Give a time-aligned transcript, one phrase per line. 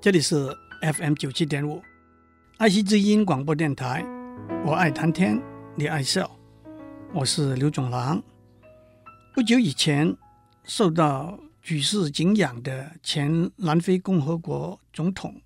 [0.00, 1.82] 这里是 FM 九七点五，
[2.58, 4.06] 爱惜之音广播电台。
[4.64, 5.42] 我爱谈天，
[5.74, 6.30] 你爱笑，
[7.12, 8.22] 我是刘总郎。
[9.34, 10.16] 不久以前，
[10.62, 15.42] 受到举世敬仰的前南非共和国总统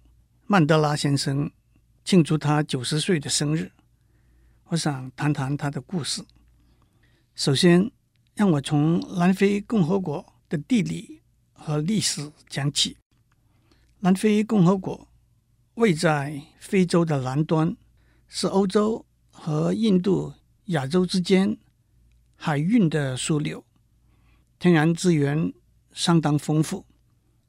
[0.46, 1.50] 曼德拉先生
[2.04, 3.72] 庆祝他九十岁的生日，
[4.68, 6.22] 我想谈谈他的故事。
[7.34, 7.90] 首先，
[8.34, 11.22] 让我从南非共和国的地理
[11.54, 12.98] 和历史讲起。
[14.04, 15.08] 南非共和国
[15.74, 17.76] 位在非洲的南端，
[18.26, 20.34] 是欧洲和印度、
[20.66, 21.56] 亚洲之间
[22.34, 23.64] 海运的枢纽，
[24.58, 25.52] 天然资源
[25.92, 26.84] 相当丰富，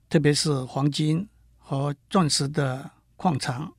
[0.07, 3.73] 特别是黄金和钻石的矿藏。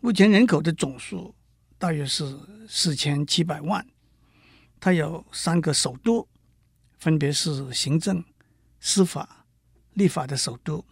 [0.00, 1.32] 目前人口的总数
[1.78, 3.86] 大约是四千七百万。
[4.80, 6.26] 它有三个首都，
[6.98, 8.24] 分别是行政、
[8.80, 9.46] 司法、
[9.92, 10.84] 立法的首都。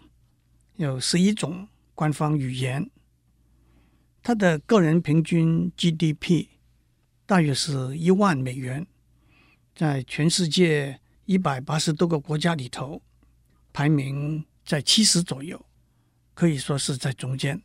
[0.80, 2.90] 有十一种官方语言，
[4.23, 6.46] 他的个人平均 GDP
[7.26, 8.86] 大约是一万美元，
[9.74, 13.02] 在全世界一百八十多个国家里头，
[13.74, 15.62] 排名在七十左右，
[16.32, 17.60] 可以说是在中间。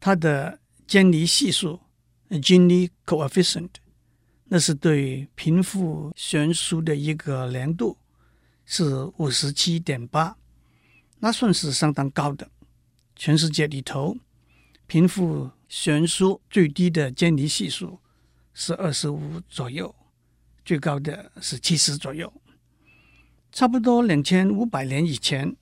[0.00, 1.78] 他的坚尼系数
[2.30, 3.68] Gini coefficient，
[4.44, 7.98] 那是对贫富悬殊的一个量度，
[8.64, 10.38] 是五十七点八。
[11.24, 12.50] 那算是相当高的，
[13.16, 14.14] 全世界里头，
[14.86, 17.98] 贫富悬殊最低的坚尼系数
[18.52, 19.94] 是二十五左右，
[20.66, 22.30] 最高的是七十左右。
[23.50, 25.56] 差不多两千五百年以前，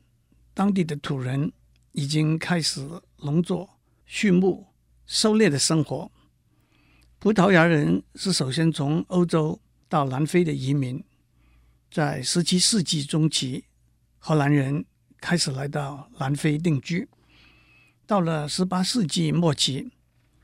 [0.53, 1.53] 当地的土人
[1.93, 2.85] 已经开始
[3.19, 4.67] 农作、畜牧、
[5.07, 6.11] 狩猎的生活。
[7.21, 11.05] 葡萄牙人是首先从欧洲到南非的移民，
[11.89, 13.67] 在十七世纪中期，
[14.19, 14.85] 荷兰人。
[15.23, 17.09] 开始来到南非定居，
[18.09, 19.93] 到了十八世纪末期，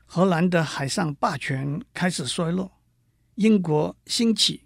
[0.05, 2.71] 荷兰的海上霸权开始衰落，
[3.35, 4.63] 英国兴起，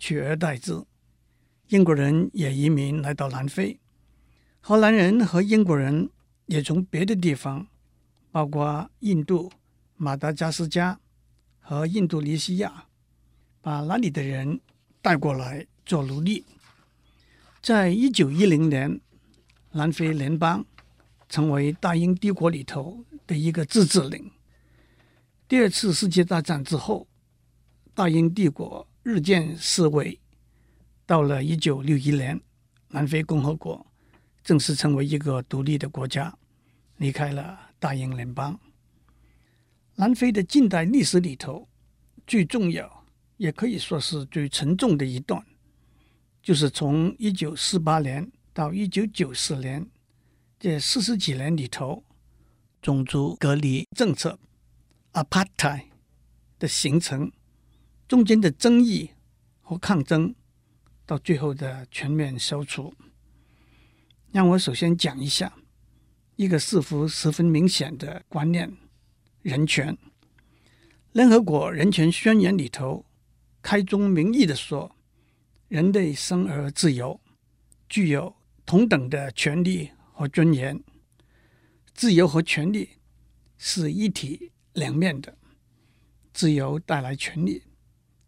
[0.00, 0.84] 取而代之，
[1.68, 3.78] 英国人也移民来到南非，
[4.60, 6.10] 荷兰人和英国人
[6.46, 7.68] 也从别的地方，
[8.32, 9.52] 包括印度、
[9.94, 10.98] 马达加斯加
[11.60, 12.86] 和印度尼西亚，
[13.62, 14.60] 把那里的人
[15.00, 16.44] 带过来做奴隶，
[17.62, 19.00] 在一九一零年。
[19.76, 20.64] 南非联邦
[21.28, 24.32] 成为大英帝国里头的一个自治领。
[25.46, 27.06] 第二次世界大战之后，
[27.92, 30.18] 大英帝国日渐式微。
[31.04, 32.40] 到了一九六一年，
[32.88, 33.86] 南非共和国
[34.42, 36.34] 正式成为一个独立的国家，
[36.96, 38.58] 离开了大英联邦。
[39.96, 41.68] 南非的近代历史里头，
[42.26, 43.04] 最重要
[43.36, 45.44] 也可以说是最沉重的一段，
[46.42, 48.32] 就是从一九四八年。
[48.56, 49.86] 到一九九四年，
[50.58, 52.02] 这四十几年里头，
[52.80, 54.38] 种族隔离政策
[55.12, 55.88] （Apartheid）
[56.58, 57.30] 的形成，
[58.08, 59.10] 中间的争议
[59.60, 60.34] 和抗争，
[61.04, 62.94] 到最后的全面消除。
[64.32, 65.52] 让我首先讲一下
[66.36, 68.74] 一个似乎十分明显的观念：
[69.42, 69.94] 人权。
[71.12, 73.04] 联合国人权宣言里头
[73.60, 74.96] 开宗明义地说，
[75.68, 77.20] 人类生而自由，
[77.86, 78.34] 具有。
[78.66, 80.82] 同等的权利和尊严，
[81.94, 82.90] 自由和权利
[83.56, 85.38] 是一体两面的。
[86.32, 87.62] 自由带来权利，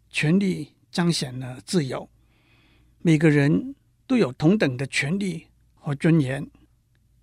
[0.08, 2.08] 权利彰显了自由。
[3.00, 3.74] 每个人
[4.06, 6.48] 都有同等的权利和尊严，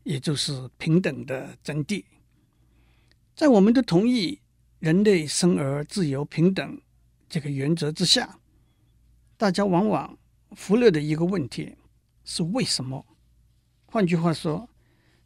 [0.03, 2.03] 也就是平等的真谛。
[3.33, 4.41] 在我们都同意
[4.79, 6.81] 人类生而自由平等
[7.29, 8.39] 这个原则之下，
[9.37, 10.17] 大家往往
[10.49, 11.77] 忽略的一个问题。
[12.25, 13.05] 是为什么？
[13.85, 14.67] 换句话说，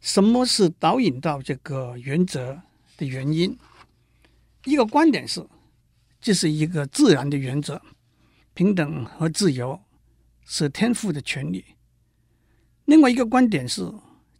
[0.00, 2.60] 什么是导引到这个原则
[2.98, 3.58] 的原因？
[4.64, 5.44] 一个观点是，
[6.20, 7.80] 这是一个自然的原则，
[8.52, 9.80] 平等和自由
[10.44, 11.64] 是天赋的权利。
[12.84, 13.90] 另外一个观点是，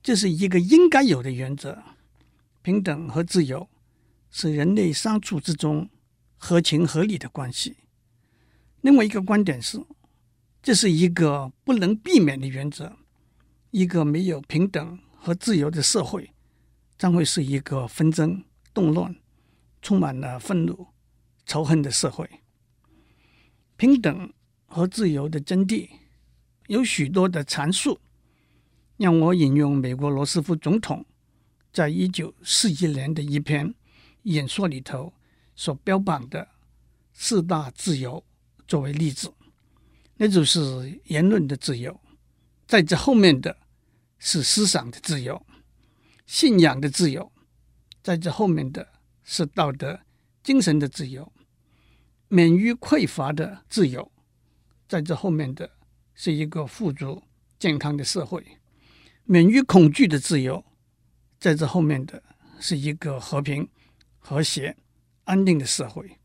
[0.03, 1.83] 这是一个应该有的原则，
[2.61, 3.69] 平等和自由
[4.31, 5.89] 是人类相处之中
[6.37, 7.79] 合情合理的关系。
[8.83, 9.83] 另外一个观点是。
[10.63, 12.97] 这是一个不能避免的原则。
[13.71, 16.33] 一个没有平等和自由的社会，
[16.99, 19.15] 将会是一个纷争、动乱、
[19.81, 20.89] 充满了愤怒、
[21.47, 22.29] 仇恨的社会。
[23.77, 24.33] 平等
[24.67, 25.89] 和自由的真谛
[26.67, 27.99] 有许多的阐述，
[28.97, 31.07] 让我引用美国罗斯福总统
[31.73, 33.75] 在一九四一年的一篇
[34.25, 35.15] 演说里头
[35.55, 36.49] 所标榜的
[37.13, 38.23] 四大自由
[38.67, 39.33] 作为例子。
[40.23, 41.99] 那就是言论的自由，
[42.67, 43.57] 在这后面的
[44.19, 45.47] 是思想的自由。
[46.27, 47.33] 信仰的自由，
[48.03, 48.87] 在这后面的
[49.25, 49.99] 是道德、
[50.43, 51.25] 精神的自由；
[52.29, 54.13] 免于匮乏的自由，
[54.87, 55.71] 在这后面的
[56.13, 57.23] 是一个富足、
[57.59, 58.43] 健康的社会；
[59.25, 60.63] 免于恐惧的自由，
[61.39, 62.23] 在这后面的
[62.61, 63.67] 是一个和平、
[64.19, 64.77] 和谐、
[65.25, 66.19] 安定的社会。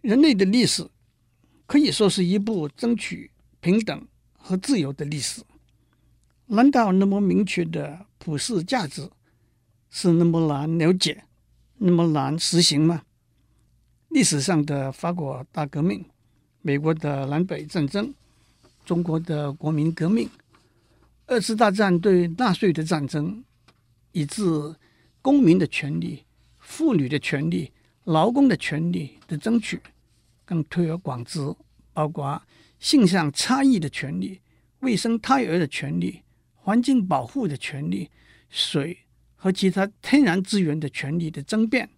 [0.00, 0.90] 人类的历史
[1.72, 3.30] 可以说是一部争取
[3.62, 5.40] 平等和自由的历史。
[6.48, 9.08] 难道那么明确的普世价值
[9.88, 11.24] 是那么难了解、
[11.78, 13.04] 那么难实行吗？
[14.08, 16.04] 历史上的法国大革命、
[16.60, 18.12] 美国的南北战争、
[18.84, 20.28] 中国的国民革命、
[21.24, 23.42] 二次大战对纳粹的战争，
[24.12, 24.42] 以致
[25.22, 26.22] 公民的权利、
[26.58, 27.72] 妇女的权利、
[28.04, 29.80] 劳工的权利的争取，
[30.44, 31.40] 更推而广之，
[31.92, 32.42] 包括
[32.78, 34.40] 性向差异的权利、
[34.80, 36.22] 未生胎儿的权利。
[36.64, 38.08] 环境保护的权利、
[38.48, 38.98] 水
[39.34, 41.90] 和其他天然资源的权利的争辩，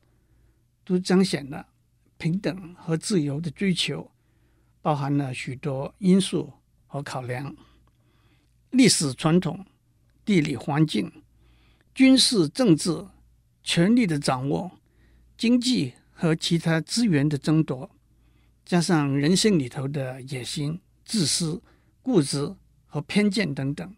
[0.87, 1.67] 都彰显了
[2.17, 4.11] 平等和自由的追求，
[4.81, 6.51] 包含了许多因素
[6.87, 7.55] 和考量：
[8.71, 9.67] 历史传统、
[10.25, 11.13] 地理环境、
[11.95, 13.07] 军事政治、
[13.63, 14.71] 权力的掌握、
[15.37, 17.91] 经济和其他资源的争夺，
[18.65, 21.63] 加上人性里头的野心、自私、
[22.01, 22.55] 固执
[22.87, 23.95] 和偏见等等。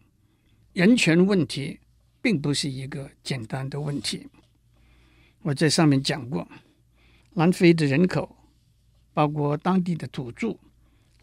[0.73, 1.79] 人权问题
[2.21, 4.27] 并不是一个简单的问题。
[5.41, 6.47] 我在上面讲过，
[7.33, 8.35] 南非的人口
[9.13, 10.57] 包括当地的土著、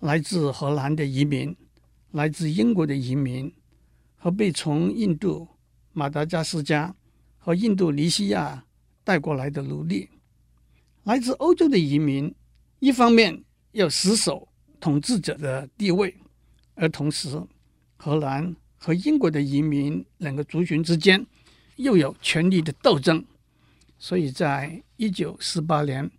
[0.01, 1.55] 来自荷兰的移民、
[2.13, 3.53] 来自英国的移民
[4.17, 5.47] 和被从印度、
[5.93, 6.95] 马达加斯加
[7.37, 8.65] 和印度尼西亚
[9.05, 10.09] 带过来的奴隶。
[11.03, 12.35] 来自欧洲的移民，
[12.85, 13.43] 一方面
[13.73, 14.47] 要死守
[14.79, 16.15] 统治者的地位，
[16.75, 17.43] 而同时，
[17.97, 18.55] 荷兰。
[18.77, 21.27] 和英国的移民两个族群之间
[21.77, 23.25] 又有权力的斗争，
[23.99, 26.11] 所以在一九四八年，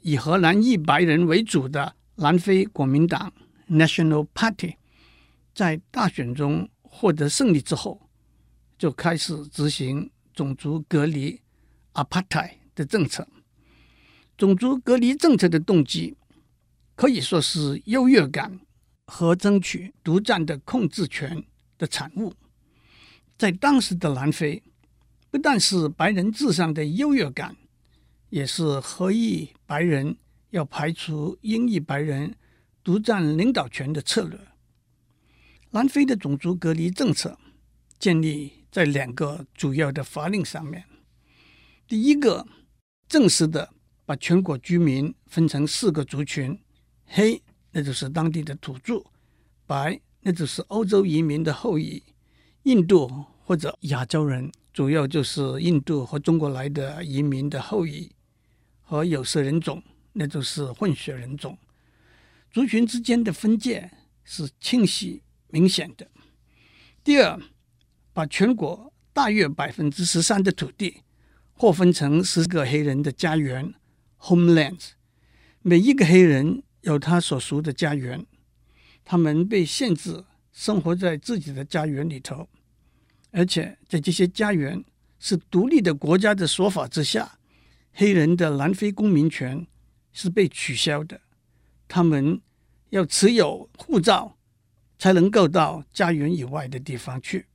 [0.00, 3.30] 以荷兰裔白人为主的南非国民党
[3.68, 4.76] （National Party）
[5.52, 8.00] 在大选中获得胜利之后，
[8.78, 11.38] 就开始执行种族隔离
[11.92, 13.28] （Apartheid） 的政策。
[14.40, 16.16] 种族隔离政策的动机
[16.94, 18.58] 可以说是优越感
[19.04, 21.44] 和争取独占的控制权
[21.76, 22.32] 的产物，
[23.36, 24.62] 在当时的南非，
[25.30, 27.54] 不但是白人至上的优越感，
[28.30, 30.16] 也是荷裔白人
[30.48, 32.34] 要排除英裔白人
[32.82, 34.40] 独占领导权的策略。
[35.72, 37.38] 南非的种族隔离政策
[37.98, 40.86] 建立在两个主要的法令上面：
[41.86, 42.46] 第一个，
[43.06, 43.74] 正式的
[44.10, 46.58] 把全国居民分成四个族群，
[47.06, 47.40] 黑，
[47.70, 49.04] 那就是当地的土著，
[49.68, 50.00] 白。
[50.22, 52.02] 那就是欧洲移民的后裔，
[52.64, 53.08] 印度
[53.44, 58.10] 或者亚洲人，主要就是印度和中国来的移民的后裔，
[58.82, 59.80] 和有色人种，
[60.14, 61.56] 那就是混血人种。
[62.50, 63.88] 族群之间的分界
[64.24, 66.08] 是清晰明显的。
[67.04, 67.40] 第二，
[68.12, 71.02] 把全国大约百分之十三的土地
[71.52, 73.72] 划分成十个黑人的家园
[74.20, 74.90] （homelands），
[75.62, 78.24] 每一个黑人有他所属的家园。
[79.04, 82.48] 他们被限制生活在自己的家园里头，
[83.32, 84.84] 而且在这些家园
[85.18, 87.38] 是独立的国家的说法之下，
[87.92, 89.66] 黑人的南非公民权
[90.12, 91.20] 是被取消的。
[91.88, 92.40] 他们
[92.90, 94.36] 要持有护照
[94.96, 97.46] 才能够到家园以外的地方去。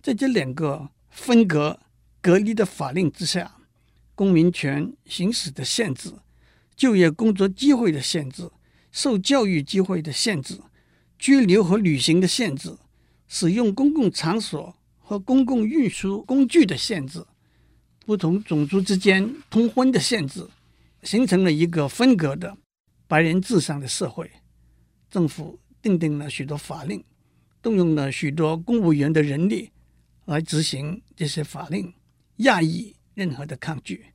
[0.00, 1.80] 在这两个分隔
[2.20, 3.56] 隔离的法令之下，
[4.20, 6.12] 公民权行使的限制、
[6.76, 8.50] 就业工作机会的限制。
[8.92, 10.60] 受教育机会的限制、
[11.18, 12.76] 居留和旅行的限制、
[13.26, 17.24] 使用公共场所和公共运输工具的限制、
[18.04, 20.46] 不同种族之间通婚的限制，
[21.02, 22.58] 形成了一个分隔的
[23.06, 24.30] 白人至上的社会。
[25.08, 27.02] 政府订定了许多法令，
[27.62, 29.70] 动用了许多公务员的人力
[30.26, 31.94] 来执行这些法令，
[32.38, 34.06] 亚裔任何的抗拒。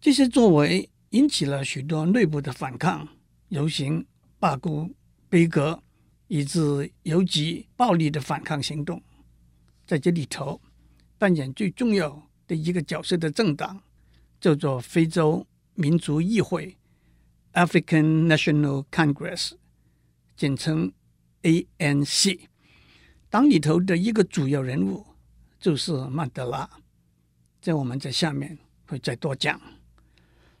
[0.00, 3.06] 这些作为引起了许多内部的反抗。
[3.48, 4.04] 游行、
[4.40, 4.92] 罢工、
[5.28, 5.80] 杯葛，
[6.28, 9.00] 以致游击暴力的反抗行动，
[9.86, 10.60] 在这里头
[11.18, 13.80] 扮演最重要的一个角色的政党，
[14.40, 16.76] 叫做非洲民族议会
[17.52, 19.52] （African National Congress），
[20.34, 20.90] 简称
[21.42, 22.40] ANC。
[23.28, 25.06] 党里头的一个主要人物
[25.60, 26.68] 就是曼德拉，
[27.64, 29.58] 在我们在下面会再多讲。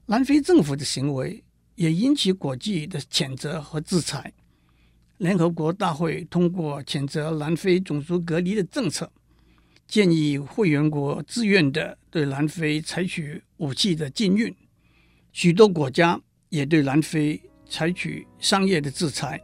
[0.06, 1.44] 南非政府的行为。
[1.76, 4.32] 也引起国际的谴责和制裁。
[5.18, 9.10] 联合国大会通过谴责南非种族隔离的政策，
[9.88, 14.54] 建议会员国自愿地对南非采取武器的禁运，
[15.32, 19.40] 许多国家也对南非采取商业的制裁，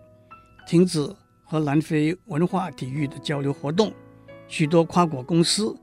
[0.69, 1.01] 停止
[1.43, 3.93] 和南非文化体育的交流活动，
[4.47, 5.77] 许多跨国公司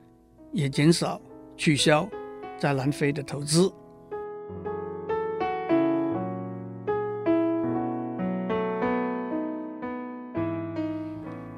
[0.54, 1.22] 也减少
[1.58, 2.08] 取消
[2.58, 3.74] 在南非的投资。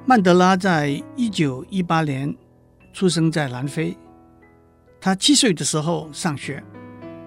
[0.05, 2.35] 曼德拉在一九一八年
[2.91, 3.95] 出生在南非。
[4.99, 6.63] 他七岁的时候上学，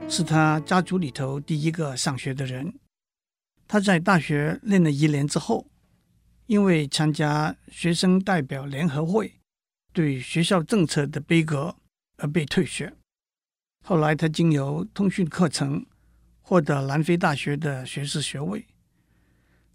[0.09, 2.75] 是他家族里头第一个上学的人。
[3.69, 5.67] 他在大学念了一年之后，
[6.47, 9.33] 因为参加学生代表联合会
[9.93, 11.77] 对学校政策的逼格
[12.23, 12.95] 而被退学。
[13.85, 15.85] 后来，他经由通讯课程
[16.41, 18.65] 获得南非大学的学士学位。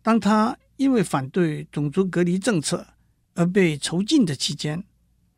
[0.01, 2.88] 当他因为反对种族隔离政策，
[3.36, 4.86] 而被囚禁的期间，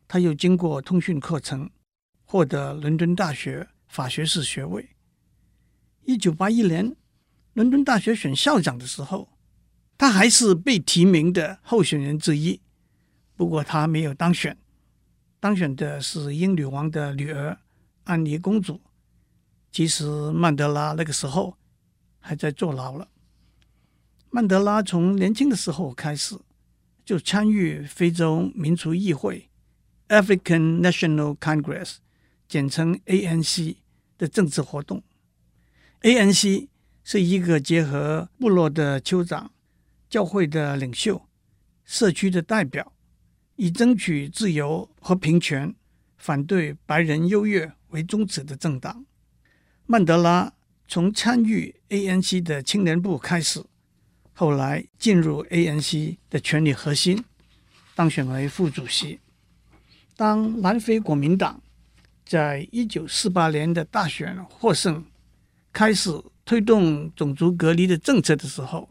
[0.06, 1.68] 他又经过通讯课程，
[2.24, 4.90] 获得伦敦大学法学士学位。
[6.04, 6.94] 一九八一年，
[7.54, 9.28] 伦敦大学选校长的时候，
[9.98, 12.60] 他还是被提名的候选人之一。
[13.34, 14.56] 不过他没有当选，
[15.40, 17.58] 当选的是英女王的女儿
[18.04, 18.80] 安妮公主。
[19.72, 21.56] 其实曼德拉那个时候
[22.20, 23.08] 还在坐牢了。
[24.30, 26.38] 曼德拉从年轻的时候开始。
[27.02, 29.50] 就参与非洲民族议会
[30.06, 31.96] （African National Congress，
[32.46, 33.78] 简称 ANC）
[34.16, 35.02] 的政治活动。
[36.02, 36.68] ANC
[37.02, 39.50] 是一个结合部落的酋长、
[40.08, 41.26] 教会的领袖、
[41.84, 42.92] 社区的代表，
[43.60, 45.74] 以争取自由和平权、
[46.16, 49.04] 反对白人优越为宗旨的政党。
[49.84, 50.50] 曼德拉
[50.88, 53.62] 从参与 ANC 的青年部开始。
[54.32, 57.22] 后来进入 ANC 的权力核心，
[57.94, 59.20] 当选为副主席。
[60.16, 61.60] 当南非国民党
[62.24, 65.04] 在一九四八年的大选获胜，
[65.70, 66.10] 开始
[66.46, 68.88] 推动种族隔离的政策的时候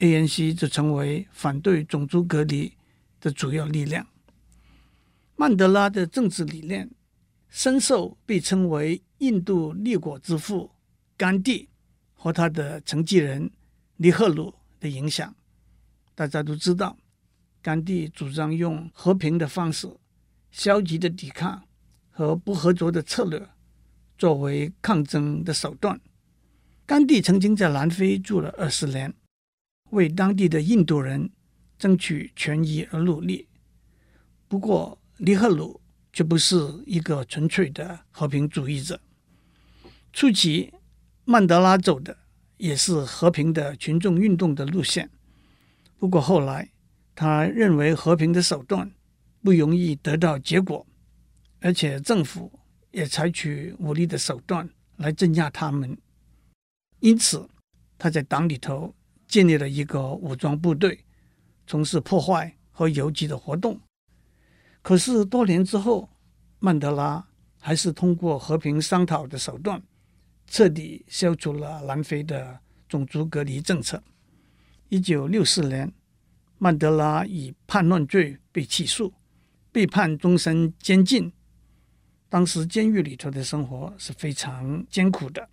[0.00, 2.70] ，ANC 就成为反对种族隔离
[3.20, 4.06] 的主要力量。
[5.36, 6.90] 曼德拉的政治理念
[7.48, 10.70] 深受被称为印度立国之父
[11.16, 11.68] 甘地
[12.14, 13.50] 和他的承继人
[13.96, 15.34] 尼赫鲁的影响，
[16.14, 16.96] 大家都知道，
[17.62, 19.88] 甘地主张用和平的方式、
[20.50, 21.62] 消极的抵抗
[22.10, 23.48] 和不合作的策略
[24.16, 26.00] 作为抗争的手段。
[26.84, 29.12] 甘地曾经在南非住了二十年，
[29.90, 31.30] 为当地的印度人
[31.78, 33.48] 争取权益而努力。
[34.48, 35.80] 不过，尼赫鲁
[36.12, 36.56] 却不是
[36.86, 39.00] 一个纯粹的和平主义者。
[40.12, 40.72] 初期，
[41.24, 42.16] 曼德拉走的。
[42.58, 45.08] 也是和平的群众运动的路线，
[45.96, 46.68] 不过后来
[47.14, 48.90] 他认为和平的手段
[49.44, 50.84] 不容易得到结果，
[51.60, 52.50] 而且政府
[52.90, 55.96] 也采取武力的手段来镇压他们，
[56.98, 57.48] 因此
[57.96, 58.92] 他在党里头
[59.28, 61.04] 建立了一个武装部队，
[61.68, 63.78] 从事破坏和游击的活动。
[64.80, 66.08] 可是多年之后，
[66.58, 67.24] 曼德拉
[67.60, 69.80] 还是通过和平商讨的手段。
[70.50, 72.58] 彻底消除了南非的
[72.88, 74.02] 种族隔离政策。
[74.88, 75.92] 一九六四年，
[76.56, 79.12] 曼德拉以叛乱罪被起诉，
[79.70, 81.30] 被判终身监禁。
[82.30, 85.46] 当时监狱里头的生活是非常艰苦的，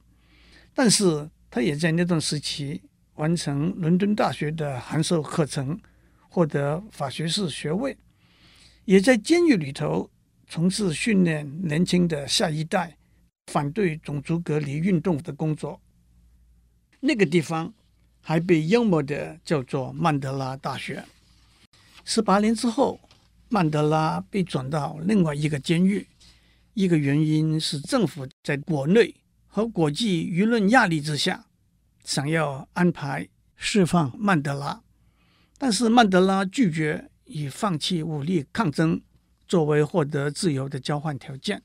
[0.73, 2.81] 但是他也在那段时期
[3.15, 5.77] 完成伦敦大学的函授课程，
[6.35, 7.97] 获得法学士学位，
[8.83, 10.11] 也在监狱里头
[10.49, 12.97] 从事训练年轻的下一代。
[13.47, 15.79] 反对种族隔离运动的工作，
[16.99, 17.73] 那个地方
[18.19, 21.05] 还被幽默的叫做曼德拉大学。
[22.03, 22.99] 十八年之后，
[23.47, 26.05] 曼德拉被转到另外一个监狱，
[26.73, 29.13] 一个原因是政府在国内
[29.47, 31.45] 和国际舆论压力之下，
[32.03, 34.81] 想要安排释放曼德拉，
[35.57, 39.01] 但是曼德拉拒绝以放弃武力抗争
[39.47, 41.61] 作为获得自由的交换条件。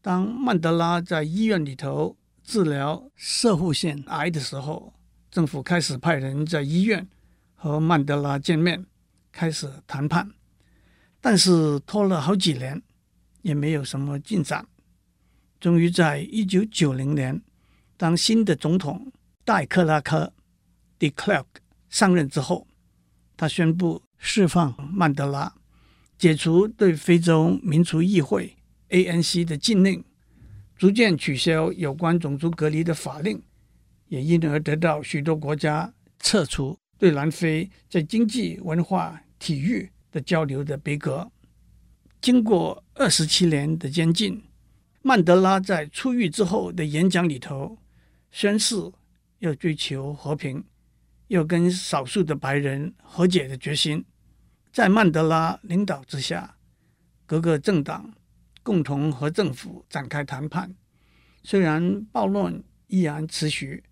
[0.00, 4.94] 当曼德拉在医院里头治疗射护腺癌的时候，
[5.30, 7.08] 政府开始派人在医院
[7.54, 8.84] 和曼德拉见面，
[9.30, 10.30] 开始谈判，
[11.20, 12.82] 但是拖了好几年，
[13.42, 14.66] 也没有什么进展。
[15.60, 17.40] 终于在一九九零年，
[17.96, 19.12] 当新的总统
[19.44, 20.32] 戴克拉克
[20.98, 21.46] （De Klerk）
[21.88, 22.66] 上任之后，
[23.42, 25.52] 他宣布释放曼德拉，
[26.16, 28.56] 解除对非洲民族议会。
[28.90, 30.04] ANC 的禁令，
[30.76, 33.42] 逐渐取消有关种族隔离的法令，
[34.06, 41.28] 也因而得到许多国家撤除对南非在经济、文化、体育的交流的杯葛。
[42.20, 44.40] 经过二十七年的监禁，
[45.02, 47.76] 曼德拉在出狱之后的演讲里头
[48.30, 48.76] 宣誓
[49.40, 50.62] 要追求和平，
[51.32, 54.04] 要跟少数的白人和解的决心。
[54.70, 56.58] 在曼德拉领导之下，
[57.24, 58.12] 各个政党
[58.62, 60.74] 共同和政府展开谈判。
[61.42, 63.82] 虽然暴乱依然持续，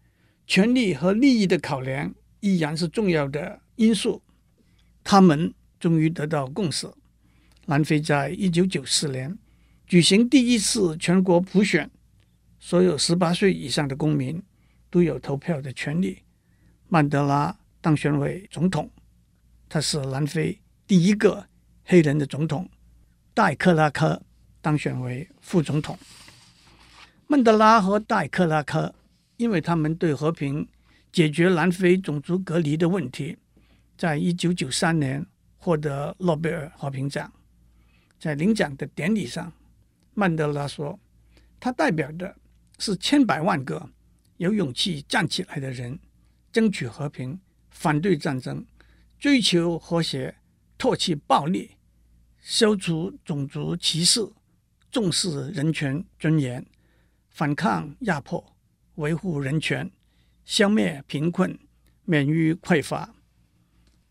[0.47, 4.23] 权力和利益的考量依然是重要的因素。
[5.03, 6.87] 他们终于得到共识。
[7.65, 9.39] 南非在一九九四年
[9.87, 11.91] 举行第一次全国普选，
[12.59, 14.43] 所有十八岁以上的公民
[14.91, 16.19] 都有投票的权利。
[16.93, 18.91] 曼德拉当选为总统，
[19.69, 21.47] 他是南非第一个
[21.85, 22.69] 黑人的总统。
[23.33, 24.21] 戴克拉克
[24.61, 25.97] 当选为副总统。
[27.29, 28.93] 曼德拉和戴克拉克，
[29.37, 30.67] 因为他们对和平
[31.13, 33.39] 解决南非种族隔离的问题，
[33.97, 35.25] 在一九九三年
[35.59, 37.33] 获得诺贝尔和平奖。
[38.19, 39.53] 在领奖的典礼上，
[40.15, 40.99] 曼德拉说
[41.61, 42.35] ：“他代表的
[42.81, 43.89] 是千百万个
[44.39, 45.97] 有勇气站起来的人，
[46.53, 47.41] 争取和平，
[47.71, 48.65] 反对战争，
[49.19, 50.37] 追求和谐，
[50.79, 51.73] 唾弃暴力，
[52.41, 54.21] 消除种族歧视，
[54.91, 56.67] 重视人权尊严。”
[57.31, 58.57] 反抗压迫，
[58.97, 59.91] 维护人权，
[60.45, 61.57] 消灭贫困，
[62.05, 63.15] 免于匮乏。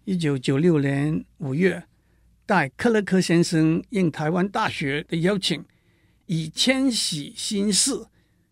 [0.05, 1.83] 一九九六年五月，
[2.45, 5.63] 戴克勒克先生应台湾大学的邀请，
[6.27, 8.07] 以“迁徙新世，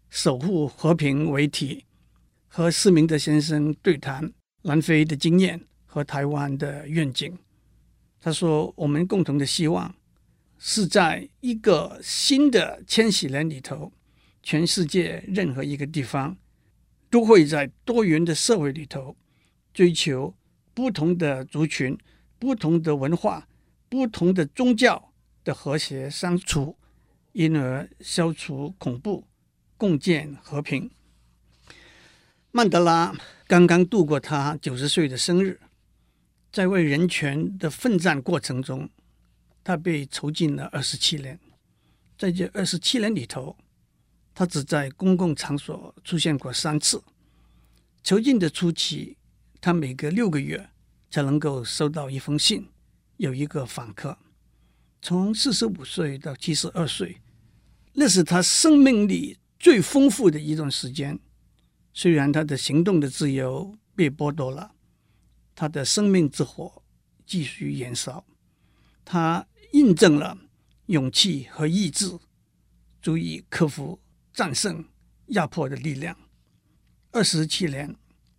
[0.09, 1.85] 守护和平”为题，
[2.57, 4.33] 和施明德先生对谈
[4.63, 7.37] 南非的经验和台湾的愿景。
[8.19, 9.93] 他说：“我们共同的希望
[10.57, 13.93] 是在一个新的千禧年里头。”
[14.41, 16.35] 全世界任何一个地方
[17.11, 19.15] 都会在多元的社会里头
[19.71, 20.33] 追求
[20.73, 21.95] 不同的族群、
[22.39, 23.47] 不同的文化、
[23.87, 26.75] 不同的宗教的和谐相处，
[27.33, 29.27] 因而消除恐怖，
[29.77, 30.89] 共建和平。
[32.57, 33.15] 曼德拉
[33.45, 35.59] 刚刚度过他九十岁的生日，
[36.51, 38.89] 在为人权的奋战过程中，
[39.63, 41.39] 他被囚禁了二十七年，
[42.17, 43.55] 在这二十七年里头。
[44.33, 47.03] 他只在公共场所出现过三次。
[48.03, 49.17] 囚禁的初期，
[49.61, 50.71] 他每隔六个月
[51.11, 52.67] 才能够收到一封信，
[53.17, 54.17] 有一个访客。
[54.99, 57.21] 从四十五岁到七十二岁，
[57.93, 61.19] 那是他生命里最丰富的一段时间。
[61.99, 64.75] 虽然他的行动的自由被剥夺了，
[65.55, 66.83] 他的生命之火
[67.25, 68.23] 继续燃烧。
[69.03, 70.37] 他印证了
[70.85, 72.19] 勇气和意志
[73.01, 73.99] 足以克服。
[74.31, 74.85] 战胜
[75.29, 76.15] 压迫的力量。
[77.11, 77.95] 二十七年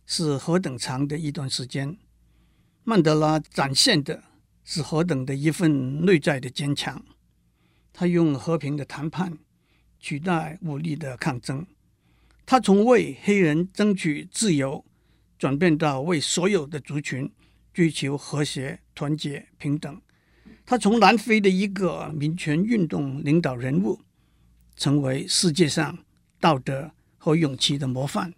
[0.06, 1.98] 是何等长的一段时间，
[2.84, 4.22] 曼德拉展现的
[4.62, 7.04] 是何等的一份内在的坚强。
[7.92, 9.36] 他用和平的谈判
[9.98, 11.66] 取代武力的抗争，
[12.50, 14.82] 他从为黑人争取自由
[15.38, 17.30] 转变到为所有的族群
[17.74, 20.00] 追求和谐、团结、平等。
[20.64, 24.00] 他从南非的一个民权运动领导人物。
[24.74, 25.98] 成为世界上
[26.38, 28.32] 道德和勇气的模范。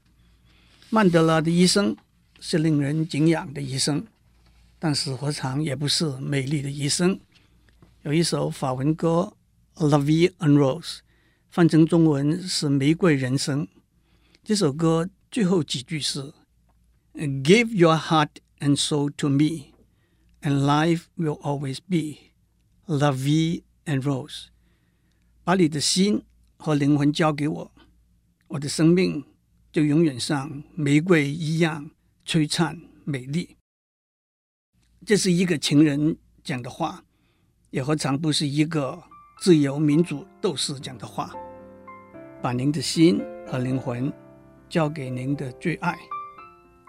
[0.88, 1.94] 曼德拉的一生
[2.40, 4.06] 是令人敬仰的一生，
[4.78, 7.20] 但是何尝也不是美丽的一生？
[8.04, 9.34] 有一首法文歌
[9.86, 10.80] 《La Vie en Rose》，
[11.50, 13.66] 翻成中文是《玫瑰人生》。
[14.50, 16.32] 这首歌最后几句是
[17.14, 19.70] ：“Give your heart and soul to me,
[20.42, 22.32] and life will always be
[22.86, 24.46] La Vie and Rose。”
[25.46, 26.24] 把你的心。
[26.56, 27.72] 和灵魂交给我，
[28.48, 29.24] 我的生命
[29.70, 31.92] 就永远像玫瑰一样
[32.26, 33.56] 璀璨美丽。
[35.06, 37.04] 这是一个情人讲的话，
[37.70, 39.00] 也何尝不是一个
[39.40, 41.32] 自由民主斗士讲的话？
[42.42, 44.12] 把您的心和灵魂
[44.70, 45.98] 交给您的最爱，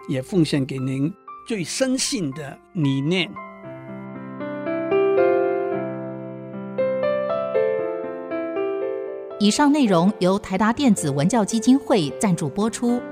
[0.08, 1.12] 也奉献给您
[1.46, 3.28] 最深信的理念。
[9.40, 13.02] 以上内容由台达电子文教基金会赞助播出。